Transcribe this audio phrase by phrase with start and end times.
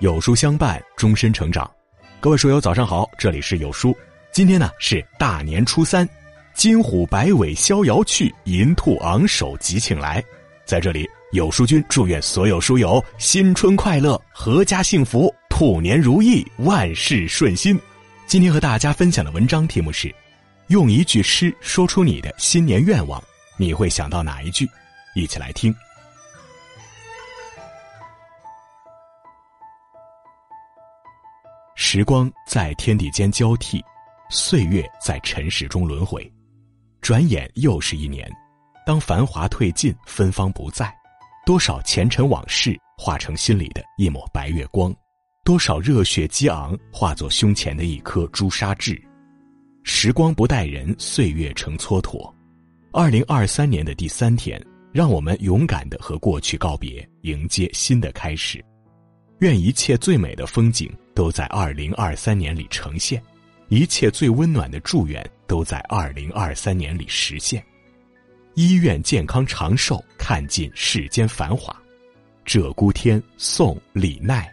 [0.00, 1.68] 有书相伴，终身成长。
[2.20, 3.96] 各位书友，早上好，这里是有书。
[4.30, 6.08] 今天呢是大年初三，
[6.54, 10.22] 金虎摆尾逍遥去，银兔昂首吉庆来。
[10.64, 17.76] 在这里，有书君祝愿所有书友新春快乐，阖家幸福，兔年如意，万事顺心。
[18.24, 20.14] 今天和大家分享的文章题目是：
[20.68, 23.20] 用一句诗说出你的新年愿望，
[23.56, 24.68] 你会想到哪一句？
[25.16, 25.74] 一起来听。
[31.80, 33.80] 时光在天地间交替，
[34.28, 36.28] 岁月在尘世中轮回，
[37.00, 38.28] 转眼又是一年。
[38.84, 40.92] 当繁华褪尽，芬芳不在，
[41.46, 44.92] 多少前尘往事化成心里的一抹白月光，
[45.44, 49.00] 多少热血激昂化作胸前的一颗朱砂痣。
[49.84, 52.28] 时光不待人，岁月成蹉跎。
[52.92, 54.60] 二零二三年的第三天，
[54.92, 58.62] 让我们勇敢的和过去告别，迎接新的开始。
[59.38, 60.90] 愿一切最美的风景。
[61.18, 63.20] 都在二零二三年里呈现，
[63.70, 67.60] 一切最温暖的祝愿都在二零二三年里实现。
[68.54, 71.76] 医院健康长寿，看尽世间繁华。
[72.46, 74.46] 鹧鸪天，宋·李鼐。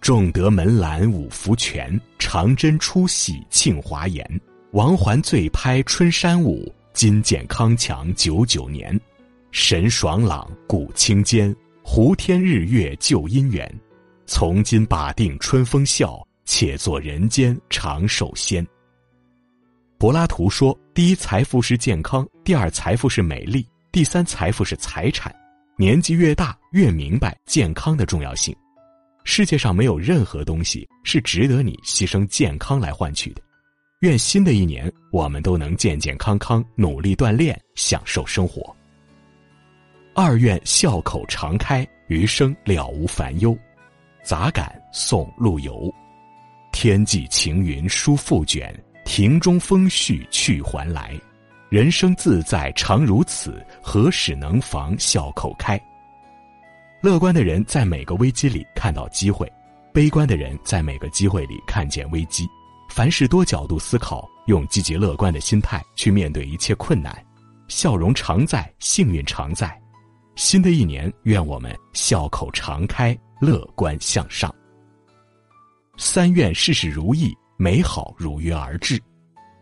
[0.00, 4.28] 重德门栏五福全，长针出喜庆华严。
[4.72, 9.00] 王环醉拍春山舞，金健康强九九年。
[9.52, 11.54] 神爽朗，古清坚，
[11.90, 13.66] 胡天日月旧姻缘。
[14.26, 18.64] 从今把定春风笑，且做人间长寿仙。
[19.96, 25.34] 柏拉图说：“第一财富是健康，第二财富是美丽，第三财富是财产。
[25.78, 28.54] 年纪越大，越明白健康的重要性。
[29.24, 33.40] 世界上没有任何东西是值得你牺牲健康来换取的。
[34.00, 38.76] 愿新的一年，我们都能健健康康，努力锻炼，享受生活。
[40.20, 43.56] 二愿笑口常开，余生了无烦忧。”
[44.20, 45.94] 杂感，宋·陆游。
[46.72, 51.16] 天际晴云舒复卷，庭中风絮去还来。
[51.68, 55.80] 人生自在常如此，何时能防笑口开？
[57.00, 59.48] 乐观的人在每个危机里看到机会，
[59.94, 62.44] 悲观的人在每个机会里看见危机。
[62.90, 67.16] 凡事多角度思考，用积极乐观的心态去面对一切困难，
[67.68, 69.80] 笑容常在，幸运常在。
[70.38, 73.18] 新的一年，愿我们笑口常开。
[73.40, 74.54] 乐观向上。
[75.96, 79.00] 三愿事事如意，美好如约而至。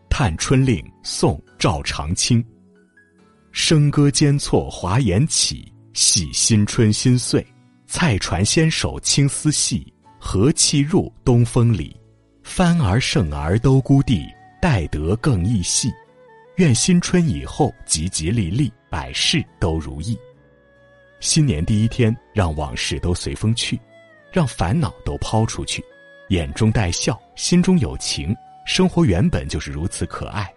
[0.07, 2.45] 探春令，宋·赵长卿。
[3.51, 7.43] 笙歌间错华筵起，喜新春新岁。
[7.87, 11.99] 菜船纤手青丝细，和气入东风里。
[12.43, 14.27] 帆儿胜儿都孤地，
[14.61, 15.91] 待得更易细。
[16.57, 20.15] 愿新春以后吉吉利利，百事都如意。
[21.19, 23.79] 新年第一天，让往事都随风去，
[24.31, 25.83] 让烦恼都抛出去，
[26.29, 28.35] 眼中带笑，心中有情，
[28.65, 30.47] 生活原本就是如此可爱。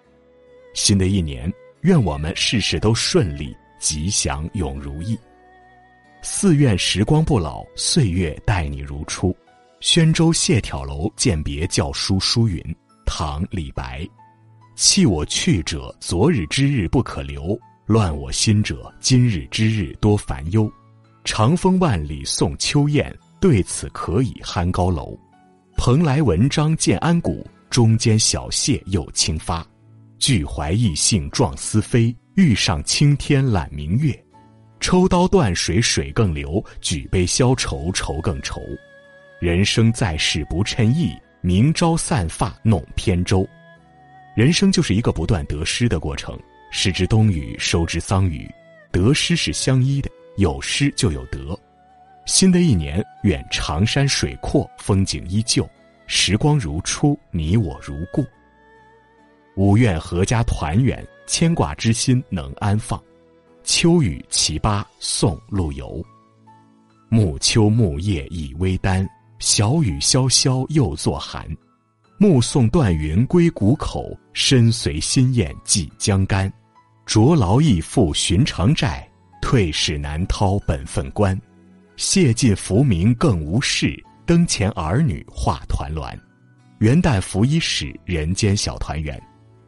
[0.74, 1.50] 新的一年，
[1.80, 5.18] 愿我们事事都顺利，吉祥永如意。
[6.22, 9.34] 四愿时光不老，岁月待你如初。
[9.80, 12.62] 宣州谢眺楼饯别教书书云：
[13.06, 14.06] 唐·李白。
[14.76, 17.58] 弃我去者，昨日之日不可留。
[17.90, 20.72] 乱我心者，今日之日多烦忧。
[21.24, 25.18] 长风万里送秋雁，对此可以酣高楼。
[25.76, 29.66] 蓬莱文章建安骨，中间小谢又清发。
[30.20, 34.16] 俱怀逸兴壮思飞，欲上青天揽明月。
[34.78, 38.60] 抽刀断水水更流，举杯消愁愁更愁。
[39.40, 43.44] 人生在世不称意，明朝散发弄扁舟。
[44.36, 46.38] 人生就是一个不断得失的过程。
[46.70, 48.48] 失之冬雨，收之桑榆，
[48.92, 51.58] 得失是相依的，有失就有得。
[52.26, 55.68] 新的一年，愿长山水阔，风景依旧，
[56.06, 58.24] 时光如初，你我如故。
[59.56, 63.02] 五愿阖家团圆，牵挂之心能安放。
[63.64, 66.02] 秋雨其八，宋·陆游。
[67.08, 69.06] 暮秋木叶已微丹，
[69.40, 71.44] 小雨潇潇又作寒。
[72.16, 76.52] 目送断云归谷口，身随新雁寄江干。
[77.10, 79.04] 着劳亦负寻常债，
[79.42, 81.36] 退使难掏本分关。
[81.96, 86.16] 谢尽浮名更无事，灯前儿女话团栾。
[86.78, 89.20] 元旦拂衣始，人间小团圆。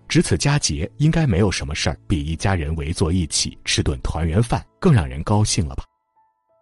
[0.06, 5.82] 值此佳节，应该没有什么事儿比一家人围坐一起吃顿团圆饭更让人高兴了吧？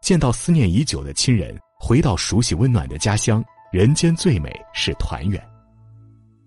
[0.00, 5.46] 见到思念已久的亲人，回到熟悉温暖的家乡，人间最美是团圆。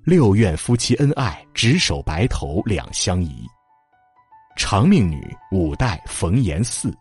[0.03, 3.45] 六愿夫妻恩爱，执手白头两相宜。
[4.55, 6.93] 长命女，五代冯延巳。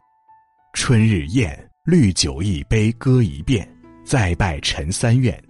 [0.73, 3.69] 春日宴，绿酒一杯歌一遍。
[4.05, 5.41] 再拜陈三愿：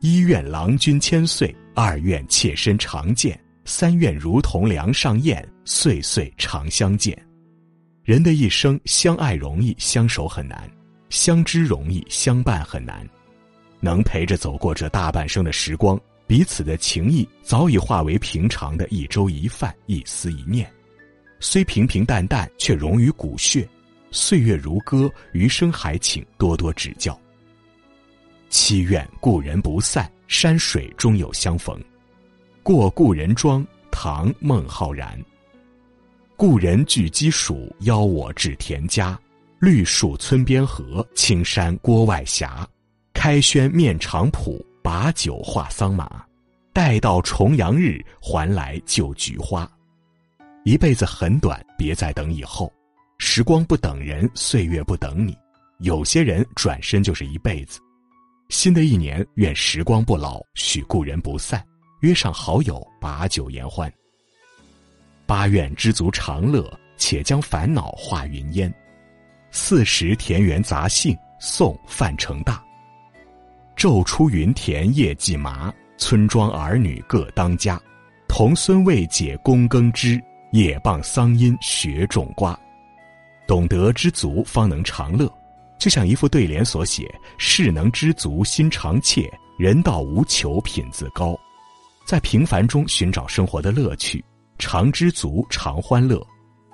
[0.00, 7.16] 一愿郎君千岁，二愿妾身常见，三愿如同梁上燕，岁岁常相见。
[8.02, 10.68] 人的一生，相爱容易，相守很难；
[11.10, 13.08] 相知容易，相伴很难。
[13.80, 20.68] 能陪着走过这大半生的时光，彼此的情谊早已化为平常的一粥一饭、一思一念。
[21.42, 23.68] 虽平平淡淡，却融于骨血。
[24.12, 27.18] 岁月如歌，余生还请多多指教。
[28.48, 31.76] 祈愿故人不散，山水终有相逢。
[32.62, 35.20] 过故人庄，唐孟浩然。
[36.36, 39.18] 故人具鸡黍，邀我至田家。
[39.58, 42.48] 绿树村边合，青山郭外斜。
[43.14, 46.24] 开轩面场圃，把酒话桑麻。
[46.72, 49.68] 待到重阳日，还来就菊花。
[50.64, 52.72] 一辈子很短，别再等以后。
[53.18, 55.36] 时光不等人，岁月不等你。
[55.78, 57.80] 有些人转身就是一辈子。
[58.48, 61.64] 新的一年，愿时光不老，许故人不散，
[62.00, 63.92] 约上好友把酒言欢。
[65.26, 68.72] 八愿知足常乐，且将烦恼化云烟。
[69.50, 72.62] 四时田园杂兴，宋范成大。
[73.76, 77.80] 昼出耘田夜绩麻，村庄儿女各当家。
[78.28, 80.22] 童孙未解供耕织。
[80.52, 82.58] 也傍桑阴学种瓜，
[83.46, 85.32] 懂得知足方能长乐，
[85.78, 89.28] 就像一副对联所写：“事能知足心常切，
[89.58, 91.34] 人道无求品自高。”
[92.04, 94.22] 在平凡中寻找生活的乐趣，
[94.58, 96.22] 常知足常欢乐。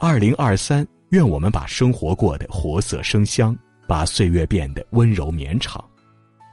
[0.01, 5.85] 二零二三，愿我们把生活过得活色生香，把岁月变得温柔绵长，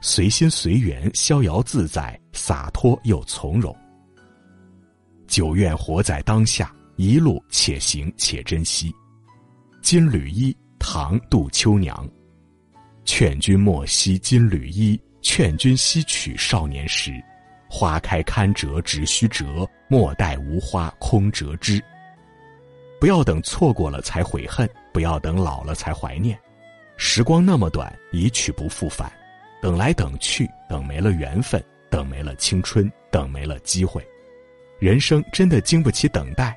[0.00, 3.74] 随心随缘，逍遥自在，洒脱又从容。
[5.26, 6.72] 九愿活在当下。
[6.96, 8.90] 一路且行且珍惜。
[9.82, 12.08] 金缕衣，唐·杜秋娘。
[13.04, 17.12] 劝君莫惜金缕衣，劝君惜取少年时。
[17.68, 21.82] 花开堪折直须折，莫待无花空折枝。
[22.98, 26.38] 不要等错过了才悔恨，不要等老了才怀念。
[26.96, 29.12] 时光那么短，一去不复返。
[29.60, 34.02] 等来等去，等没了缘分，等没了青春，等没了机会。
[34.78, 36.56] 人生真的经不起等待。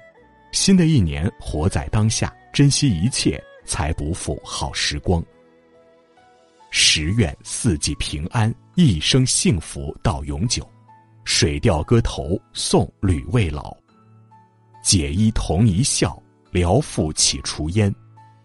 [0.52, 5.24] 新的一年，活在当下，珍惜一切，才不负好时光。
[6.72, 10.68] 十愿四季平安，一生幸福到永久。
[11.24, 13.76] 水调歌头，宋吕未老。
[14.84, 16.20] 解衣同一笑，
[16.52, 17.94] 聊复起除烟。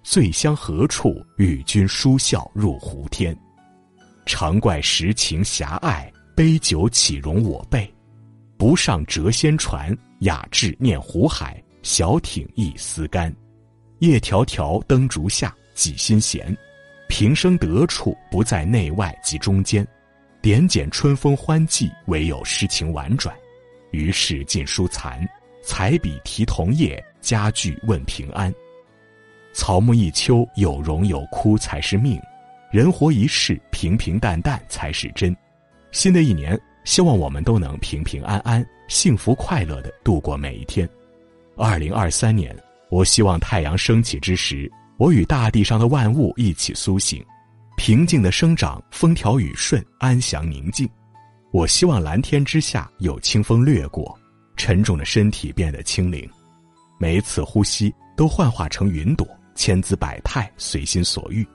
[0.03, 1.25] 醉乡何处？
[1.39, 3.35] 与君书笑入胡天。
[4.27, 7.91] 常怪时情狭隘，杯酒岂容我辈？
[8.59, 11.63] 不上谪仙船，雅致念湖海。
[11.85, 13.31] 小艇一丝干，
[13.99, 16.57] 夜迢迢灯烛下几心闲。
[17.11, 19.87] 平生得处不在内外及中间，
[20.41, 23.37] 点检春风欢季，唯有诗情婉转。
[23.91, 25.29] 于是尽书残，
[25.63, 28.53] 彩笔题桐叶，佳句问平安。
[29.53, 32.19] 草木一秋，有荣有枯才是命。
[32.73, 35.37] 人活一世，平平淡淡才是真。
[35.93, 40.89] 新的一年，希望我们都能平平安安、幸福快乐的度过每一天。
[41.57, 42.55] 二零二三年，
[42.91, 47.25] 我希望太阳升起之时，我与大地上的万物一起苏醒，
[47.77, 50.89] 平静的生长，风调雨顺，安详宁静。
[51.53, 54.19] 我希望蓝天之下有清风掠过，
[54.57, 56.29] 沉重的身体变得轻灵，
[56.99, 61.47] 每一次呼吸都幻化成云朵，千姿百态，随心所欲。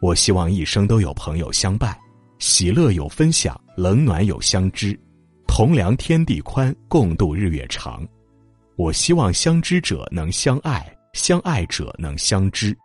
[0.00, 1.96] 我希望一生都有朋友相伴，
[2.38, 4.98] 喜乐有分享，冷暖有相知，
[5.46, 8.06] 同量天地宽，共度日月长。
[8.76, 12.76] 我希望相知者能相爱，相爱者能相知，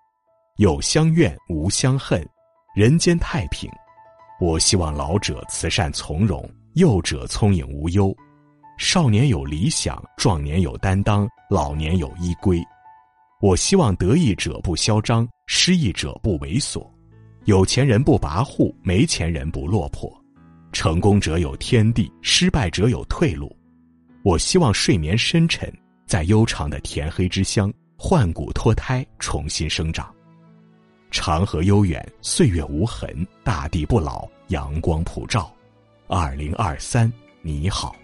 [0.56, 2.26] 有相怨无相恨，
[2.74, 3.70] 人间太平。
[4.40, 8.16] 我希望老者慈善从容，幼者聪颖无忧，
[8.78, 12.64] 少年有理想，壮年有担当，老年有依归。
[13.42, 16.88] 我希望得意者不嚣张，失意者不猥琐，
[17.44, 20.10] 有钱人不跋扈，没钱人不落魄，
[20.72, 23.54] 成功者有天地，失败者有退路。
[24.24, 25.72] 我希望睡眠深沉。
[26.12, 30.14] 在悠长的田黑之乡，换骨脱胎，重新生长。
[31.10, 35.50] 长河悠远，岁月无痕，大地不老，阳光普照。
[36.08, 37.10] 二零二三，
[37.42, 37.96] 你好。